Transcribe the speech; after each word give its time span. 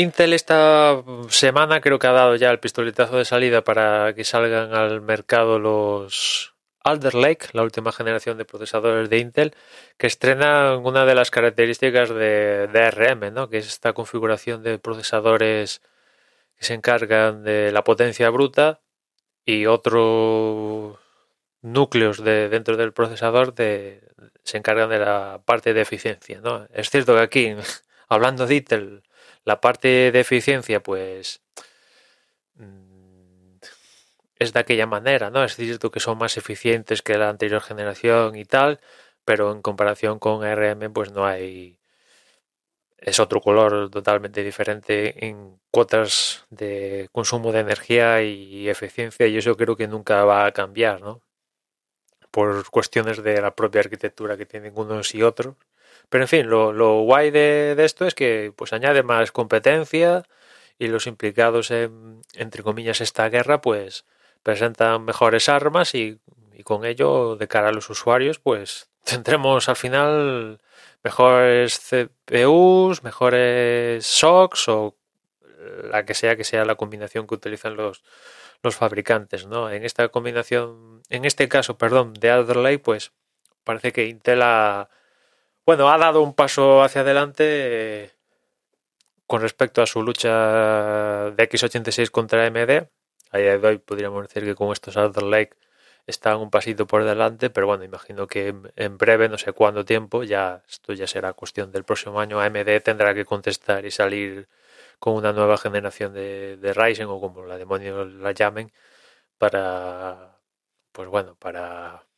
Intel 0.00 0.32
esta 0.32 1.02
semana 1.28 1.80
creo 1.80 1.98
que 1.98 2.06
ha 2.06 2.12
dado 2.12 2.34
ya 2.36 2.50
el 2.50 2.58
pistoletazo 2.58 3.18
de 3.18 3.24
salida 3.26 3.62
para 3.62 4.14
que 4.14 4.24
salgan 4.24 4.74
al 4.74 5.02
mercado 5.02 5.58
los 5.58 6.54
Alder 6.82 7.14
Lake, 7.14 7.48
la 7.52 7.62
última 7.62 7.92
generación 7.92 8.38
de 8.38 8.46
procesadores 8.46 9.10
de 9.10 9.18
Intel, 9.18 9.54
que 9.98 10.06
estrenan 10.06 10.86
una 10.86 11.04
de 11.04 11.14
las 11.14 11.30
características 11.30 12.08
de 12.08 12.68
DRM, 12.68 13.32
¿no? 13.34 13.50
que 13.50 13.58
es 13.58 13.66
esta 13.66 13.92
configuración 13.92 14.62
de 14.62 14.78
procesadores 14.78 15.82
que 16.56 16.64
se 16.64 16.74
encargan 16.74 17.44
de 17.44 17.70
la 17.70 17.84
potencia 17.84 18.30
bruta 18.30 18.80
y 19.44 19.66
otros 19.66 20.98
núcleos 21.62 22.24
de, 22.24 22.48
dentro 22.48 22.78
del 22.78 22.94
procesador 22.94 23.54
de, 23.54 24.02
se 24.44 24.56
encargan 24.56 24.88
de 24.88 24.98
la 24.98 25.42
parte 25.44 25.74
de 25.74 25.82
eficiencia. 25.82 26.40
¿no? 26.40 26.66
Es 26.72 26.88
cierto 26.88 27.14
que 27.14 27.20
aquí, 27.20 27.54
hablando 28.08 28.46
de 28.46 28.56
Intel, 28.56 29.02
la 29.44 29.60
parte 29.60 30.12
de 30.12 30.20
eficiencia, 30.20 30.82
pues 30.82 31.42
mm, 32.54 33.56
es 34.38 34.52
de 34.52 34.60
aquella 34.60 34.86
manera, 34.86 35.30
¿no? 35.30 35.44
Es 35.44 35.56
cierto 35.56 35.90
que 35.90 36.00
son 36.00 36.18
más 36.18 36.36
eficientes 36.36 37.02
que 37.02 37.18
la 37.18 37.28
anterior 37.28 37.60
generación 37.62 38.36
y 38.36 38.44
tal, 38.44 38.80
pero 39.24 39.52
en 39.52 39.62
comparación 39.62 40.18
con 40.18 40.44
ARM, 40.44 40.92
pues 40.92 41.12
no 41.12 41.26
hay. 41.26 41.78
Es 42.98 43.18
otro 43.18 43.40
color 43.40 43.90
totalmente 43.90 44.42
diferente 44.44 45.26
en 45.26 45.58
cuotas 45.70 46.46
de 46.50 47.08
consumo 47.12 47.50
de 47.52 47.60
energía 47.60 48.22
y 48.22 48.68
eficiencia, 48.68 49.26
y 49.26 49.38
eso 49.38 49.56
creo 49.56 49.76
que 49.76 49.88
nunca 49.88 50.24
va 50.24 50.46
a 50.46 50.52
cambiar, 50.52 51.00
¿no? 51.00 51.22
Por 52.30 52.68
cuestiones 52.70 53.22
de 53.22 53.40
la 53.40 53.54
propia 53.54 53.80
arquitectura 53.82 54.36
que 54.36 54.46
tienen 54.46 54.72
unos 54.76 55.14
y 55.14 55.22
otros. 55.22 55.56
Pero 56.08 56.24
en 56.24 56.28
fin, 56.28 56.50
lo, 56.50 56.72
lo 56.72 57.02
guay 57.02 57.30
de, 57.30 57.74
de, 57.76 57.84
esto 57.84 58.06
es 58.06 58.14
que 58.14 58.52
pues 58.56 58.72
añade 58.72 59.02
más 59.02 59.32
competencia 59.32 60.24
y 60.78 60.88
los 60.88 61.06
implicados 61.06 61.70
en, 61.70 62.22
entre 62.34 62.62
comillas, 62.62 63.00
esta 63.00 63.28
guerra, 63.28 63.60
pues 63.60 64.06
presentan 64.42 65.04
mejores 65.04 65.48
armas 65.48 65.94
y, 65.94 66.18
y, 66.54 66.62
con 66.62 66.84
ello, 66.84 67.36
de 67.36 67.48
cara 67.48 67.68
a 67.68 67.72
los 67.72 67.90
usuarios, 67.90 68.38
pues 68.38 68.90
tendremos 69.04 69.68
al 69.68 69.76
final 69.76 70.60
mejores 71.02 71.80
CPUs, 71.80 73.02
mejores 73.02 74.06
SOCs 74.06 74.68
o 74.68 74.96
la 75.90 76.04
que 76.04 76.14
sea 76.14 76.36
que 76.36 76.44
sea 76.44 76.64
la 76.64 76.76
combinación 76.76 77.26
que 77.26 77.34
utilizan 77.34 77.76
los, 77.76 78.02
los 78.62 78.76
fabricantes, 78.76 79.46
¿no? 79.46 79.70
En 79.70 79.84
esta 79.84 80.08
combinación, 80.08 81.02
en 81.08 81.24
este 81.24 81.48
caso, 81.48 81.78
perdón, 81.78 82.14
de 82.14 82.30
Alder 82.30 82.56
Lake, 82.56 82.78
pues 82.80 83.12
parece 83.64 83.92
que 83.92 84.06
Intel 84.06 84.42
ha 84.42 84.88
bueno, 85.70 85.88
ha 85.88 85.98
dado 85.98 86.20
un 86.22 86.34
paso 86.34 86.82
hacia 86.82 87.02
adelante 87.02 87.44
eh, 88.04 88.10
con 89.28 89.40
respecto 89.40 89.82
a 89.82 89.86
su 89.86 90.02
lucha 90.02 91.30
de 91.30 91.48
X86 91.48 92.10
contra 92.10 92.44
AMD. 92.44 92.88
A 93.30 93.38
día 93.38 93.56
de 93.56 93.68
hoy 93.68 93.78
podríamos 93.78 94.26
decir 94.26 94.42
que 94.44 94.56
con 94.56 94.72
estos 94.72 94.96
Alder 94.96 95.22
Lake 95.22 95.56
están 96.08 96.38
un 96.38 96.50
pasito 96.50 96.88
por 96.88 97.04
delante, 97.04 97.50
pero 97.50 97.68
bueno, 97.68 97.84
imagino 97.84 98.26
que 98.26 98.52
en 98.74 98.98
breve, 98.98 99.28
no 99.28 99.38
sé 99.38 99.52
cuándo 99.52 99.84
tiempo, 99.84 100.24
ya 100.24 100.64
esto 100.68 100.92
ya 100.92 101.06
será 101.06 101.34
cuestión 101.34 101.70
del 101.70 101.84
próximo 101.84 102.18
año, 102.18 102.40
AMD 102.40 102.82
tendrá 102.82 103.14
que 103.14 103.24
contestar 103.24 103.84
y 103.86 103.92
salir 103.92 104.48
con 104.98 105.14
una 105.14 105.32
nueva 105.32 105.56
generación 105.56 106.14
de, 106.14 106.72
Ryzen 106.74 107.06
o 107.06 107.20
como 107.20 107.44
la 107.44 107.58
demonios 107.58 108.12
la 108.14 108.32
llamen 108.32 108.72
para 109.38 110.36
pues 110.92 111.08
bueno, 111.08 111.36
para 111.36 112.09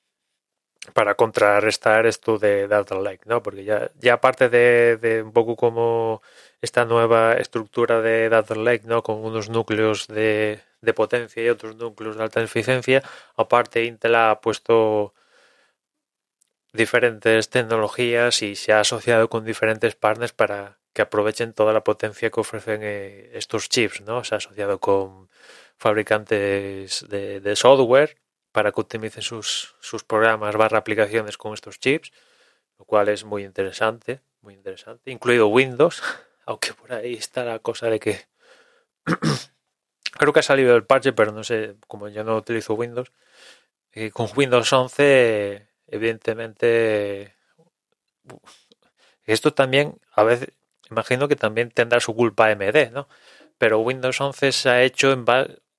para 0.95 1.15
contrarrestar 1.15 2.07
esto 2.07 2.39
de 2.39 2.69
Data 2.69 2.97
Lake, 2.97 3.23
¿no? 3.27 3.43
Porque 3.43 3.65
ya, 3.65 3.91
ya 4.01 4.15
aparte 4.15 4.49
de, 4.49 5.23
un 5.25 5.33
poco 5.33 5.57
como 5.57 6.23
esta 6.61 6.85
nueva 6.85 7.35
estructura 7.35 8.01
de 8.01 8.29
Data 8.29 8.55
Lake, 8.55 8.85
¿no? 8.87 9.03
Con 9.03 9.25
unos 9.25 9.49
núcleos 9.49 10.09
de, 10.09 10.61
de 10.81 10.95
potencia 10.95 11.43
y 11.43 11.49
otros 11.49 11.77
núcleos 11.77 12.17
de 12.17 12.23
alta 12.25 12.43
eficiencia, 12.43 13.03
aparte 13.37 13.85
Intel 13.85 14.15
ha 14.17 14.41
puesto 14.41 15.15
diferentes 16.73 17.51
tecnologías 17.51 18.43
y 18.43 18.57
se 18.57 18.73
ha 18.73 18.81
asociado 18.81 19.29
con 19.29 19.45
diferentes 19.45 19.95
partners 19.95 20.33
para 20.33 20.79
que 20.95 21.03
aprovechen 21.03 21.53
toda 21.53 21.73
la 21.73 21.85
potencia 21.85 22.31
que 22.31 22.41
ofrecen 22.41 22.81
eh, 22.83 23.31
estos 23.35 23.69
chips, 23.69 24.03
¿no? 24.03 24.25
Se 24.25 24.35
ha 24.35 24.39
asociado 24.39 24.79
con 24.81 25.29
fabricantes 25.77 27.07
de, 27.09 27.41
de 27.41 27.57
software 27.57 28.22
para 28.53 28.71
que 28.71 28.81
optimicen 28.81 29.23
sus, 29.23 29.75
sus 29.81 30.05
programas 30.05 30.57
barra 30.57 30.79
aplicaciones 30.79 31.37
con 31.37 31.55
estos 31.55 31.81
chips, 31.81 32.13
lo 32.79 32.85
cual 32.85 33.09
es 33.09 33.25
muy 33.25 33.45
interesante, 33.45 34.21
muy 34.43 34.55
interesante, 34.55 35.11
incluido 35.11 35.49
Windows, 35.49 36.03
aunque 36.47 36.75
por 36.75 36.93
ahí 36.93 37.15
está 37.15 37.45
la 37.45 37.59
cosa 37.59 37.89
de 37.89 37.99
que 37.99 38.27
creo 40.19 40.33
que 40.33 40.41
ha 40.41 40.45
salido 40.45 40.77
el 40.77 40.85
parche, 40.85 41.13
pero 41.13 41.33
no 41.33 41.43
sé, 41.43 41.77
como 41.89 42.09
yo 42.09 42.25
no 42.25 42.37
utilizo 42.37 42.75
Windows, 42.75 43.11
eh, 43.93 44.11
con 44.11 44.29
Windows 44.37 44.73
11, 44.73 45.67
evidentemente, 45.87 47.35
esto 49.25 49.53
también, 49.53 49.99
a 50.13 50.23
veces, 50.25 50.51
imagino 50.91 51.29
que 51.29 51.37
también 51.37 51.71
tendrá 51.71 52.01
su 52.01 52.15
culpa 52.15 52.51
AMD, 52.51 52.91
¿no? 52.93 53.09
Pero 53.59 53.81
Windows 53.81 54.21
11 54.21 54.53
se 54.53 54.69
ha 54.71 54.83
hecho 54.83 55.13
en 55.13 55.25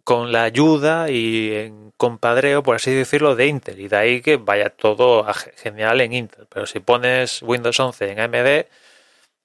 con 0.04 0.32
la 0.32 0.44
ayuda 0.44 1.10
y 1.10 1.54
en 1.56 1.92
compadreo, 1.98 2.64
por 2.64 2.76
así 2.76 2.92
decirlo, 2.94 3.36
de 3.36 3.48
Intel. 3.48 3.80
Y 3.80 3.88
de 3.88 3.98
ahí 3.98 4.22
que 4.22 4.38
vaya 4.38 4.70
todo 4.70 5.26
genial 5.58 6.02
en 6.02 6.14
Intel. 6.14 6.48
Pero 6.50 6.66
si 6.66 6.80
pones 6.80 7.42
Windows 7.42 7.80
11 7.80 8.12
en 8.12 8.20
AMD, 8.20 8.66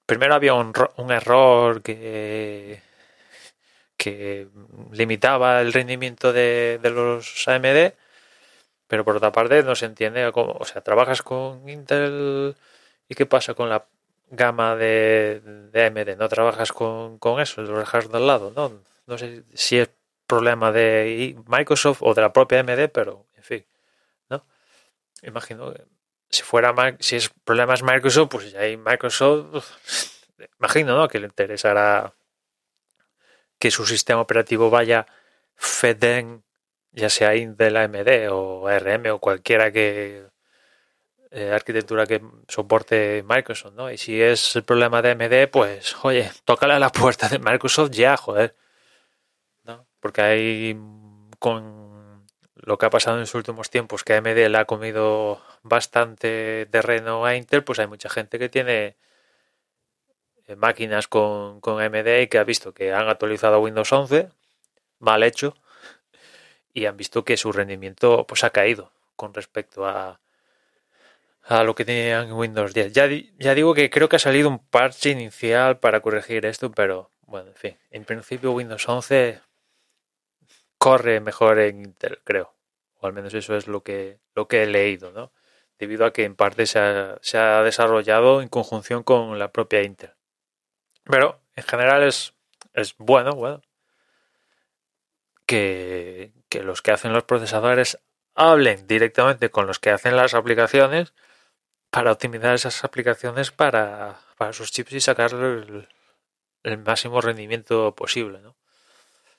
primero 0.07 0.35
había 0.35 0.55
un, 0.55 0.73
un 0.97 1.13
error 1.13 1.83
que, 1.83 2.81
que 3.97 4.49
limitaba 4.93 5.61
el 5.61 5.73
rendimiento 5.73 6.33
de, 6.33 6.79
de, 6.83 6.91
los 6.91 7.47
AMD. 7.49 7.93
Pero 8.89 9.05
por 9.05 9.17
otra 9.17 9.33
parte 9.33 9.63
no 9.63 9.75
se 9.77 9.87
entiende 9.87 10.31
cómo, 10.33 10.53
o 10.59 10.65
sea, 10.65 10.83
trabajas 10.83 11.23
con 11.23 11.69
Intel 11.69 12.57
y 13.09 13.15
qué 13.15 13.27
pasa 13.27 13.55
con 13.55 13.69
la 13.69 13.87
gama 14.31 14.77
de, 14.77 15.41
de 15.73 15.87
AMD, 15.87 16.17
no 16.19 16.29
trabajas 16.29 16.73
con, 16.73 17.19
con 17.19 17.41
eso, 17.41 17.63
lo 17.63 17.79
dejas 17.79 18.11
de 18.11 18.21
lado, 18.21 18.53
¿no? 18.55 18.73
No 19.07 19.19
sé 19.19 19.45
si 19.55 19.79
es 19.79 19.91
problema 20.29 20.71
de 20.71 21.37
Microsoft 21.49 22.03
o 22.03 22.15
de 22.15 22.23
la 22.23 22.33
propia 22.33 22.61
AMD, 22.61 22.91
pero 22.93 23.27
en 23.37 23.43
fin, 23.43 23.67
¿no? 24.29 24.47
Imagino 25.23 25.73
que 25.73 25.85
si 26.31 26.43
fuera 26.43 26.73
si 27.01 27.17
es 27.17 27.31
problemas 27.45 27.83
Microsoft, 27.83 28.29
pues 28.31 28.53
ya 28.53 28.61
hay 28.61 28.77
Microsoft, 28.77 29.65
imagino, 30.61 30.97
¿no? 30.97 31.09
Que 31.09 31.19
le 31.19 31.27
interesará 31.27 32.15
que 33.59 33.71
su 33.71 33.87
sistema 33.87 34.21
operativo 34.21 34.71
vaya 34.71 35.07
FEDEN, 35.57 36.45
ya 36.93 37.11
sea 37.11 37.35
Intel, 37.35 37.77
AMD 37.77 38.31
o 38.31 38.69
ARM 38.69 39.07
o 39.13 39.19
cualquiera 39.19 39.73
que 39.73 40.27
eh, 41.31 41.53
arquitectura 41.53 42.07
que 42.07 42.23
soporte 42.49 43.25
Microsoft, 43.27 43.75
¿no? 43.75 43.91
Y 43.91 43.99
si 43.99 44.21
es 44.21 44.57
el 44.57 44.65
problema 44.65 45.03
de 45.03 45.11
AMD, 45.13 45.51
pues, 45.51 45.97
oye, 46.05 46.31
tócale 46.45 46.75
a 46.75 46.79
la 46.79 46.91
puerta 46.93 47.29
de 47.29 47.39
Microsoft 47.39 47.91
ya, 47.93 48.17
joder 48.17 48.55
porque 50.01 50.23
hay 50.23 50.79
con 51.39 52.27
lo 52.55 52.79
que 52.79 52.87
ha 52.87 52.91
pasado 52.91 53.17
en 53.17 53.23
los 53.23 53.35
últimos 53.35 53.71
tiempos 53.71 54.05
que 54.05 54.15
AMD 54.15 54.49
le 54.49 54.59
ha 54.59 54.65
comido 54.65 55.41
bastante 55.63 56.67
terreno 56.67 57.25
a 57.25 57.35
Intel, 57.35 57.65
pues 57.65 57.79
hay 57.79 57.87
mucha 57.87 58.09
gente 58.09 58.39
que 58.39 58.49
tiene 58.49 58.97
eh, 60.47 60.57
máquinas 60.57 61.09
con, 61.09 61.61
con 61.61 61.81
AMD 61.81 62.23
y 62.23 62.27
que 62.27 62.39
ha 62.39 62.45
visto 62.45 62.75
que 62.75 62.93
han 62.93 63.09
actualizado 63.09 63.61
Windows 63.61 63.93
11, 63.93 64.29
mal 64.99 65.23
hecho, 65.23 65.57
y 66.75 66.87
han 66.87 66.97
visto 66.97 67.25
que 67.25 67.37
su 67.37 67.53
rendimiento 67.53 68.27
pues 68.27 68.45
ha 68.45 68.51
caído 68.51 68.93
con 69.17 69.35
respecto 69.35 69.87
a, 69.87 70.21
a 71.45 71.65
lo 71.65 71.75
que 71.75 71.85
tenían 71.85 72.29
en 72.29 72.33
Windows 72.35 72.75
10. 72.75 72.93
Ya, 72.93 73.09
ya 73.39 73.55
digo 73.55 73.75
que 73.75 73.91
creo 73.91 74.09
que 74.09 74.17
ha 74.17 74.21
salido 74.21 74.49
un 74.49 74.59
parche 74.59 75.11
inicial 75.11 75.79
para 75.79 76.01
corregir 76.01 76.45
esto, 76.45 76.71
pero 76.71 77.11
bueno, 77.23 77.49
en 77.49 77.57
fin, 77.57 77.77
en 77.91 78.05
principio 78.05 78.53
Windows 78.53 78.89
11 78.89 79.41
corre 80.79 81.21
mejor 81.21 81.59
en 81.59 81.85
Intel, 81.85 82.21
creo. 82.25 82.55
O 83.01 83.07
al 83.07 83.13
menos 83.13 83.35
eso 83.35 83.57
es 83.57 83.67
lo 83.69 83.83
que, 83.83 84.21
lo 84.35 84.49
que 84.49 84.63
he 84.63 84.67
leído, 84.67 85.13
¿no? 85.13 85.33
Debido 85.79 86.05
a 86.07 86.13
que 86.13 86.25
en 86.25 86.35
parte 86.37 86.67
se 86.67 86.79
ha, 86.79 87.19
se 87.21 87.39
ha 87.39 87.63
desarrollado 87.63 88.43
en 88.43 88.49
conjunción 88.49 89.03
con 89.03 89.39
la 89.39 89.53
propia 89.53 89.83
Intel. 89.83 90.15
Pero 91.05 91.41
en 91.57 91.65
general 91.65 92.03
es, 92.03 92.35
es 92.75 92.97
bueno, 92.99 93.33
bueno, 93.35 93.63
que, 95.47 96.33
que 96.49 96.63
los 96.63 96.83
que 96.83 96.93
hacen 96.93 97.13
los 97.13 97.25
procesadores 97.25 97.99
hablen 98.35 98.87
directamente 98.87 99.51
con 99.51 99.67
los 99.67 99.79
que 99.79 99.91
hacen 99.91 100.17
las 100.17 100.35
aplicaciones 100.35 101.15
para 101.91 102.13
optimizar 102.13 102.55
esas 102.55 102.85
aplicaciones 102.85 103.51
para, 103.51 104.21
para 104.37 104.53
sus 104.53 104.71
chips 104.73 104.93
y 104.93 105.01
sacar 105.01 105.33
el, 105.33 105.89
el 106.63 106.79
máximo 106.79 107.21
rendimiento 107.21 107.95
posible, 107.95 108.41
¿no? 108.41 108.58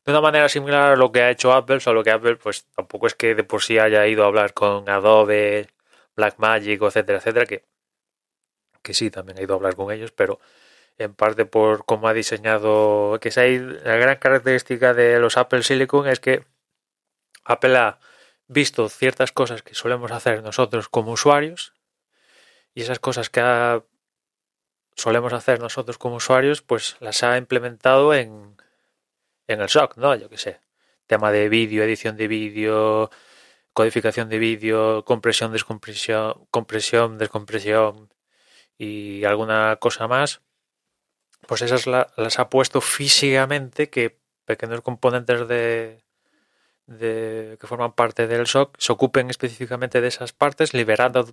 De 0.05 0.11
una 0.11 0.21
manera 0.21 0.49
similar 0.49 0.93
a 0.93 0.95
lo 0.95 1.11
que 1.11 1.21
ha 1.21 1.29
hecho 1.29 1.53
Apple, 1.53 1.79
solo 1.79 2.03
que 2.03 2.11
Apple 2.11 2.37
pues 2.37 2.65
tampoco 2.75 3.07
es 3.07 3.15
que 3.15 3.35
de 3.35 3.43
por 3.43 3.61
sí 3.61 3.77
haya 3.77 4.07
ido 4.07 4.23
a 4.23 4.27
hablar 4.27 4.53
con 4.53 4.89
Adobe, 4.89 5.67
Blackmagic, 6.15 6.81
etcétera, 6.81 7.19
etcétera, 7.19 7.45
que, 7.45 7.65
que 8.81 8.93
sí, 8.93 9.11
también 9.11 9.37
ha 9.39 9.41
ido 9.41 9.53
a 9.53 9.57
hablar 9.57 9.75
con 9.75 9.91
ellos, 9.91 10.11
pero 10.11 10.39
en 10.97 11.13
parte 11.13 11.45
por 11.45 11.85
cómo 11.85 12.07
ha 12.07 12.13
diseñado, 12.13 13.19
que 13.21 13.31
ahí 13.39 13.59
la 13.59 13.95
gran 13.97 14.17
característica 14.17 14.93
de 14.93 15.19
los 15.19 15.37
Apple 15.37 15.63
Silicon 15.63 16.07
es 16.07 16.19
que 16.19 16.43
Apple 17.45 17.77
ha 17.77 17.99
visto 18.47 18.89
ciertas 18.89 19.31
cosas 19.31 19.61
que 19.63 19.75
solemos 19.75 20.11
hacer 20.11 20.43
nosotros 20.43 20.89
como 20.89 21.11
usuarios 21.11 21.73
y 22.73 22.81
esas 22.81 22.99
cosas 22.99 23.29
que 23.29 23.41
solemos 24.95 25.33
hacer 25.33 25.59
nosotros 25.59 25.97
como 25.97 26.15
usuarios, 26.15 26.61
pues 26.61 26.97
las 26.99 27.23
ha 27.23 27.37
implementado 27.37 28.13
en, 28.13 28.58
en 29.49 29.61
el 29.61 29.69
SOC, 29.69 29.97
¿no? 29.97 30.15
Yo 30.15 30.29
qué 30.29 30.37
sé. 30.37 30.59
Tema 31.07 31.31
de 31.31 31.49
vídeo, 31.49 31.83
edición 31.83 32.15
de 32.17 32.27
vídeo, 32.27 33.09
codificación 33.73 34.29
de 34.29 34.37
vídeo, 34.39 35.03
compresión, 35.05 35.51
descompresión, 35.51 36.45
compresión, 36.51 37.17
descompresión 37.17 38.13
y 38.77 39.23
alguna 39.25 39.77
cosa 39.79 40.07
más. 40.07 40.41
Pues 41.47 41.61
esas 41.63 41.87
la- 41.87 42.11
las 42.15 42.37
ha 42.39 42.49
puesto 42.49 42.79
físicamente 42.81 43.89
que 43.89 44.19
pequeños 44.45 44.81
componentes 44.81 45.47
de, 45.47 46.03
de 46.85 47.57
que 47.59 47.67
forman 47.67 47.93
parte 47.93 48.27
del 48.27 48.45
SOC 48.45 48.75
se 48.77 48.91
ocupen 48.91 49.29
específicamente 49.29 50.01
de 50.01 50.07
esas 50.09 50.31
partes, 50.33 50.73
liberando 50.73 51.27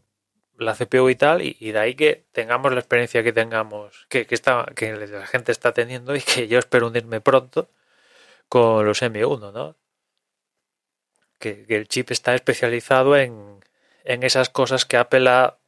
la 0.59 0.75
CPU 0.75 1.11
y 1.11 1.17
tal, 1.17 1.43
y, 1.43 1.57
y 1.61 1.73
de 1.73 1.79
ahí 1.81 1.95
que 1.95 2.25
tengamos 2.33 2.73
la 2.73 2.81
experiencia 2.81 3.23
que 3.23 3.33
tengamos, 3.35 4.07
que, 4.09 4.27
que, 4.27 4.35
está, 4.35 4.65
que 4.75 4.95
la 4.97 5.27
gente 5.27 5.53
está 5.53 5.73
teniendo 5.75 6.17
y 6.17 6.21
que 6.23 6.49
yo 6.49 6.59
espero 6.59 6.87
unirme 6.87 7.21
pronto 7.21 7.69
con 8.49 8.85
los 8.87 9.03
M1, 9.03 9.53
¿no? 9.53 9.77
Que, 11.39 11.67
que 11.67 11.77
el 11.77 11.89
chip 11.89 12.11
está 12.11 12.35
especializado 12.35 13.17
en, 13.17 13.61
en 14.05 14.23
esas 14.23 14.49
cosas 14.49 14.85
que 14.85 14.97
Apple 14.97 15.29
ha, 15.29 15.59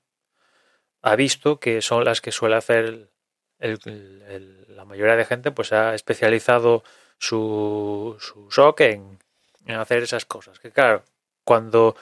ha 1.03 1.17
visto 1.17 1.61
que 1.61 1.83
son 1.83 2.05
las 2.05 2.21
que 2.21 2.33
suele 2.33 2.57
hacer 2.57 3.11
la 3.59 4.85
mayoría 4.85 5.17
de 5.17 5.25
gente, 5.25 5.51
pues 5.51 5.73
ha 5.73 5.95
especializado 5.95 6.85
su, 7.19 8.17
su 8.21 8.51
SOC 8.51 8.81
en, 8.83 9.19
en 9.67 9.77
hacer 9.77 10.03
esas 10.03 10.25
cosas. 10.25 10.61
Que 10.61 10.71
claro, 10.71 11.05
cuando 11.45 11.97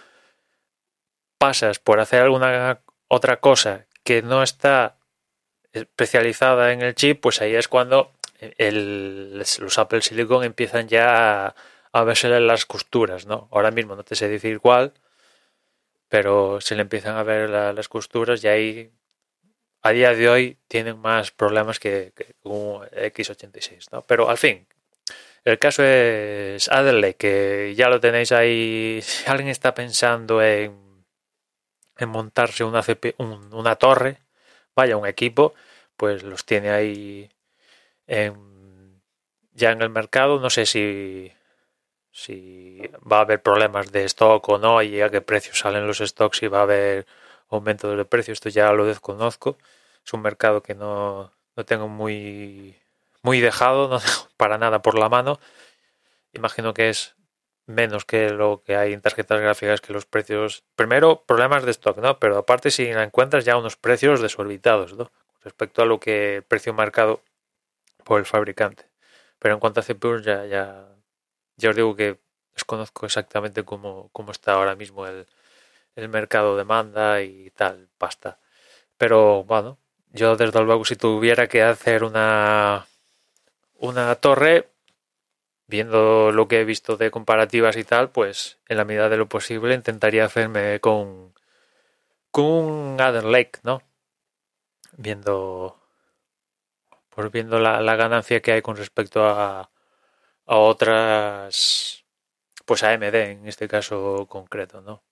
pasas 1.39 1.79
por 1.79 2.01
hacer 2.01 2.23
alguna 2.23 2.81
otra 3.09 3.41
cosa 3.41 3.87
que 4.05 4.23
no 4.23 4.43
está 4.43 4.97
especializada 5.73 6.73
en 6.73 6.83
el 6.83 6.95
chip, 6.95 7.21
pues 7.21 7.41
ahí 7.41 7.55
es 7.55 7.69
cuando 7.69 8.13
el- 8.59 9.39
los 9.39 9.79
Apple 9.79 10.03
Silicon 10.03 10.45
empiezan 10.45 10.89
ya 10.89 11.47
a, 11.49 11.55
a 11.93 12.05
verse 12.05 12.29
las 12.41 12.67
costuras, 12.67 13.27
¿no? 13.27 13.49
Ahora 13.53 13.71
mismo 13.71 13.97
no 13.97 14.05
te 14.05 14.15
sé 14.17 14.29
decir 14.29 14.61
cuál, 14.61 14.93
pero 16.09 16.61
se 16.61 16.75
le 16.75 16.83
empiezan 16.83 17.17
a 17.17 17.23
ver 17.23 17.51
la- 17.51 17.73
las 17.73 17.89
costuras 17.89 18.43
y 18.45 18.49
ahí 18.49 18.93
a 19.83 19.91
día 19.93 20.15
de 20.15 20.29
hoy 20.29 20.59
tienen 20.69 20.99
más 20.99 21.31
problemas 21.31 21.79
que, 21.79 22.13
un 22.43 22.85
X86, 22.93 23.93
¿no? 23.93 24.03
Pero 24.03 24.29
al 24.31 24.39
fin, 24.39 24.67
el 25.45 25.59
caso 25.59 25.83
es 25.85 26.69
Adelaide, 26.69 27.17
que 27.17 27.75
ya 27.77 27.89
lo 27.89 28.01
tenéis 28.01 28.33
ahí. 28.33 29.01
Si 29.03 29.31
alguien 29.31 29.49
está 29.51 29.75
pensando 29.75 30.43
en, 30.43 31.05
en 31.99 32.09
montarse 32.09 32.65
una, 32.65 32.83
CP 32.83 33.15
un- 33.19 33.53
una 33.55 33.77
torre, 33.77 34.19
vaya, 34.75 34.97
un 34.97 35.07
equipo, 35.07 35.55
pues 35.97 36.23
los 36.23 36.45
tiene 36.45 36.71
ahí 36.71 37.31
ya 38.09 39.73
en 39.73 39.83
el 39.83 39.91
mercado. 39.91 40.41
No 40.41 40.51
sé 40.51 40.67
si, 40.67 41.33
si 42.13 42.81
va 43.11 43.19
a 43.19 43.21
haber 43.23 43.43
problemas 43.43 43.93
de 43.93 44.05
stock 44.05 44.49
o 44.49 44.59
no 44.59 44.83
y 44.83 45.01
a 45.01 45.11
qué 45.11 45.21
precio 45.21 45.55
salen 45.55 45.87
los 45.87 45.99
stocks, 45.99 46.39
si 46.39 46.49
va 46.49 46.61
a 46.61 46.63
haber 46.63 47.07
aumento 47.49 47.91
de 47.91 48.05
precio. 48.05 48.33
Esto 48.33 48.49
ya 48.49 48.73
lo 48.73 48.87
desconozco. 48.87 49.59
Es 50.05 50.13
un 50.13 50.23
mercado 50.23 50.63
que 50.63 50.75
no, 50.75 51.33
no 51.57 51.65
tengo 51.65 51.89
muy, 51.89 52.77
muy 53.23 53.41
dejado, 53.41 53.89
no 53.89 53.99
tengo 54.01 54.29
para 54.37 54.59
nada 54.59 54.83
por 54.83 54.99
la 54.99 55.09
mano. 55.09 55.39
Imagino 56.33 56.75
que 56.75 56.91
es 56.91 57.17
menos 57.67 58.05
que 58.05 58.31
lo 58.31 58.63
que 58.65 58.77
hay 58.77 58.93
en 58.93 59.01
tarjetas 59.01 59.41
gráficas 59.41 59.81
que 59.81 59.93
los 59.93 60.07
precios. 60.07 60.65
Primero, 60.77 61.25
problemas 61.27 61.65
de 61.65 61.73
stock, 61.73 61.99
¿no? 61.99 62.19
Pero 62.19 62.39
aparte, 62.39 62.71
si 62.71 62.93
la 62.93 63.03
encuentras 63.03 63.45
ya 63.45 63.57
unos 63.57 63.77
precios 63.77 64.21
desorbitados, 64.21 64.95
¿no? 64.95 65.11
Respecto 65.43 65.83
a 65.83 65.87
lo 65.87 66.01
que 66.01 66.37
el 66.37 66.43
precio 66.43 66.73
marcado 66.73 67.21
por 68.07 68.21
el 68.21 68.27
fabricante. 68.27 68.89
Pero 69.41 69.55
en 69.55 69.61
cuanto 69.61 69.81
a 69.81 69.83
CPUs, 69.83 70.25
ya, 70.25 70.47
ya, 70.47 70.89
ya 71.57 71.71
os 71.71 71.77
digo 71.77 71.97
que 71.97 72.21
desconozco 72.55 73.07
exactamente 73.07 73.65
cómo, 73.65 74.11
cómo 74.13 74.33
está 74.33 74.53
ahora 74.55 74.77
mismo 74.77 75.07
el, 75.07 75.27
el 75.97 76.09
mercado 76.09 76.57
demanda 76.57 77.23
y 77.23 77.51
tal, 77.51 77.89
pasta. 77.99 78.39
Pero 78.99 79.45
bueno, 79.45 79.79
yo 80.13 80.37
desde 80.37 80.63
luego 80.63 80.85
si 80.85 80.97
tuviera 80.97 81.49
que 81.49 81.63
hacer 81.63 82.05
una 82.05 82.87
una 83.79 84.15
torre, 84.17 84.71
viendo 85.67 86.33
lo 86.33 86.49
que 86.49 86.61
he 86.61 86.65
visto 86.65 86.97
de 86.97 87.11
comparativas 87.11 87.77
y 87.77 87.85
tal, 87.85 88.11
pues 88.11 88.59
en 88.69 88.79
la 88.79 88.85
medida 88.85 89.09
de 89.09 89.19
lo 89.19 89.29
posible 89.29 89.75
intentaría 89.75 90.25
hacerme 90.25 90.81
con 90.81 91.35
con 92.31 92.45
un 92.47 93.01
Adder 93.01 93.25
Lake, 93.25 93.61
¿no? 93.65 93.83
Viendo 94.97 95.86
pues 97.17 97.33
viendo 97.33 97.59
la, 97.59 97.81
la 97.81 97.97
ganancia 97.97 98.43
que 98.43 98.53
hay 98.53 98.63
con 98.63 98.77
respecto 98.77 99.25
a, 99.27 99.71
a 100.47 100.57
otras 100.57 102.05
pues 102.67 102.83
AMD 102.83 103.15
en 103.15 103.49
este 103.49 103.69
caso 103.69 104.27
concreto, 104.29 104.83
¿no? 104.83 105.03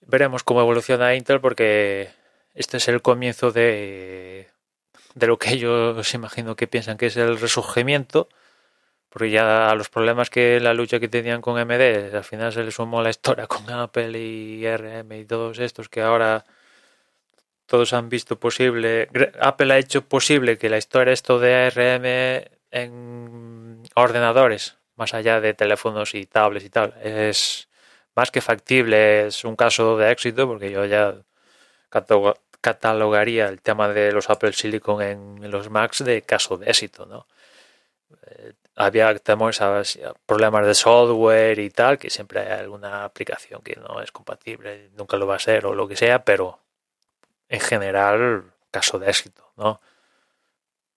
Veremos 0.00 0.44
cómo 0.44 0.60
evoluciona 0.60 1.16
Intel 1.16 1.40
porque 1.40 2.10
este 2.54 2.76
es 2.76 2.86
el 2.88 3.02
comienzo 3.02 3.50
de, 3.50 4.48
de 5.16 5.26
lo 5.26 5.38
que 5.38 5.54
ellos 5.54 6.14
imagino 6.14 6.54
que 6.54 6.68
piensan 6.68 6.98
que 6.98 7.06
es 7.06 7.16
el 7.16 7.40
resurgimiento, 7.40 8.28
porque 9.08 9.30
ya 9.30 9.70
a 9.70 9.74
los 9.74 9.88
problemas 9.88 10.30
que 10.30 10.60
la 10.60 10.74
lucha 10.74 11.00
que 11.00 11.08
tenían 11.08 11.40
con 11.42 11.58
AMD, 11.58 12.14
al 12.14 12.24
final 12.24 12.52
se 12.52 12.62
le 12.62 12.70
sumó 12.70 13.02
la 13.02 13.10
historia 13.10 13.46
con 13.48 13.68
Apple 13.70 14.18
y 14.20 14.64
RM 14.68 15.12
y 15.20 15.24
todos 15.24 15.58
estos 15.58 15.88
que 15.88 16.02
ahora 16.02 16.44
todos 17.66 17.92
han 17.92 18.08
visto 18.08 18.38
posible, 18.38 19.08
Apple 19.40 19.72
ha 19.74 19.78
hecho 19.78 20.02
posible 20.02 20.58
que 20.58 20.68
la 20.68 20.78
historia 20.78 21.12
esto 21.12 21.38
de 21.38 21.54
ARM 21.54 22.48
en 22.70 23.82
ordenadores, 23.94 24.76
más 24.96 25.14
allá 25.14 25.40
de 25.40 25.54
teléfonos 25.54 26.14
y 26.14 26.26
tablets 26.26 26.64
y 26.64 26.70
tal, 26.70 26.94
es 27.02 27.68
más 28.14 28.30
que 28.30 28.40
factible, 28.40 29.26
es 29.26 29.44
un 29.44 29.56
caso 29.56 29.96
de 29.98 30.10
éxito 30.10 30.46
porque 30.46 30.70
yo 30.70 30.84
ya 30.86 31.16
catalogaría 32.60 33.48
el 33.48 33.60
tema 33.60 33.88
de 33.88 34.12
los 34.12 34.30
Apple 34.30 34.52
Silicon 34.52 35.02
en 35.02 35.50
los 35.50 35.70
Macs 35.70 36.04
de 36.04 36.22
caso 36.22 36.56
de 36.56 36.70
éxito, 36.70 37.06
¿no? 37.06 37.26
Eh, 38.26 38.52
había 38.76 39.14
problemas 40.26 40.66
de 40.66 40.74
software 40.74 41.58
y 41.58 41.70
tal, 41.70 41.98
que 41.98 42.10
siempre 42.10 42.40
hay 42.40 42.60
alguna 42.60 43.04
aplicación 43.04 43.62
que 43.62 43.76
no 43.76 44.00
es 44.02 44.12
compatible, 44.12 44.90
nunca 44.96 45.16
lo 45.16 45.26
va 45.26 45.36
a 45.36 45.38
ser 45.38 45.66
o 45.66 45.74
lo 45.74 45.88
que 45.88 45.96
sea, 45.96 46.24
pero 46.24 46.60
en 47.48 47.60
general, 47.60 48.52
caso 48.70 48.98
de 48.98 49.08
éxito, 49.10 49.52
¿no? 49.56 49.80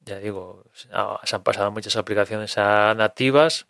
Ya 0.02 0.20
digo, 0.20 0.66
se 0.74 1.36
han 1.36 1.44
pasado 1.44 1.72
muchas 1.72 1.96
aplicaciones 1.96 2.58
a 2.58 2.94
nativas 2.96 3.68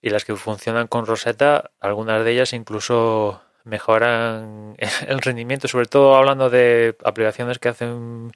y 0.00 0.10
las 0.10 0.24
que 0.24 0.36
funcionan 0.36 0.86
con 0.88 1.06
Rosetta, 1.06 1.70
algunas 1.80 2.24
de 2.24 2.32
ellas 2.32 2.52
incluso 2.52 3.42
mejoran 3.64 4.76
el 5.08 5.20
rendimiento, 5.20 5.68
sobre 5.68 5.86
todo 5.86 6.16
hablando 6.16 6.50
de 6.50 6.96
aplicaciones 7.04 7.58
que 7.58 7.68
hacen 7.68 8.32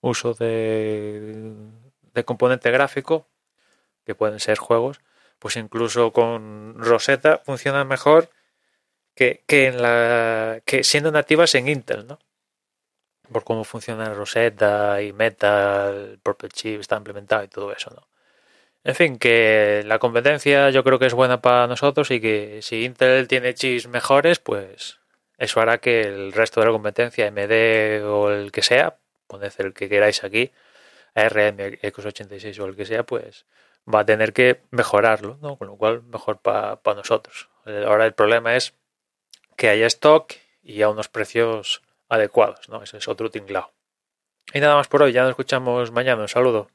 uso 0.00 0.34
de, 0.34 1.52
de 2.12 2.24
componente 2.24 2.70
gráfico, 2.70 3.26
que 4.04 4.14
pueden 4.14 4.40
ser 4.40 4.58
juegos, 4.58 5.00
pues 5.38 5.56
incluso 5.56 6.12
con 6.12 6.74
Rosetta 6.78 7.40
funcionan 7.44 7.88
mejor 7.88 8.30
que, 9.14 9.44
que, 9.46 9.68
en 9.68 9.82
la, 9.82 10.60
que 10.64 10.84
siendo 10.84 11.10
nativas 11.12 11.54
en 11.54 11.68
Intel, 11.68 12.06
¿no? 12.06 12.18
Por 13.32 13.44
cómo 13.44 13.64
funciona 13.64 14.12
Rosetta 14.12 15.00
y 15.02 15.12
Meta, 15.12 15.90
el 15.90 16.18
propio 16.22 16.48
chip 16.48 16.80
está 16.80 16.96
implementado 16.96 17.42
y 17.44 17.48
todo 17.48 17.72
eso, 17.72 17.90
¿no? 17.90 18.06
En 18.84 18.94
fin, 18.94 19.18
que 19.18 19.82
la 19.86 19.98
competencia 19.98 20.68
yo 20.70 20.84
creo 20.84 20.98
que 20.98 21.06
es 21.06 21.14
buena 21.14 21.40
para 21.40 21.66
nosotros 21.66 22.10
y 22.10 22.20
que 22.20 22.60
si 22.60 22.84
Intel 22.84 23.26
tiene 23.28 23.54
chips 23.54 23.88
mejores, 23.88 24.40
pues 24.40 24.98
eso 25.38 25.60
hará 25.60 25.78
que 25.78 26.02
el 26.02 26.32
resto 26.32 26.60
de 26.60 26.66
la 26.66 26.72
competencia, 26.72 27.30
MD 27.30 28.04
o 28.04 28.30
el 28.30 28.52
que 28.52 28.62
sea, 28.62 28.98
poned 29.26 29.52
el 29.58 29.72
que 29.72 29.88
queráis 29.88 30.22
aquí, 30.22 30.52
ARM, 31.14 31.56
X86 31.80 32.58
o 32.60 32.66
el 32.66 32.76
que 32.76 32.84
sea, 32.84 33.04
pues 33.04 33.46
va 33.92 34.00
a 34.00 34.06
tener 34.06 34.34
que 34.34 34.60
mejorarlo, 34.70 35.38
¿no? 35.40 35.56
Con 35.56 35.68
lo 35.68 35.76
cual, 35.76 36.02
mejor 36.02 36.40
para 36.40 36.78
nosotros. 36.94 37.48
Ahora 37.64 38.04
el 38.04 38.12
problema 38.12 38.54
es 38.54 38.74
que 39.56 39.70
haya 39.70 39.86
stock 39.86 40.34
y 40.62 40.82
a 40.82 40.90
unos 40.90 41.08
precios 41.08 41.82
adecuados, 42.08 42.68
¿no? 42.68 42.82
Ese 42.82 42.98
es 42.98 43.08
otro 43.08 43.30
tinglao. 43.30 43.72
Y 44.52 44.60
nada 44.60 44.76
más 44.76 44.88
por 44.88 45.02
hoy, 45.02 45.12
ya 45.12 45.22
nos 45.22 45.30
escuchamos 45.30 45.90
mañana. 45.90 46.22
Un 46.22 46.28
saludo. 46.28 46.68